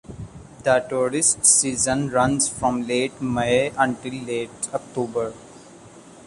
[0.63, 5.31] The tourist season runs from late May until late October.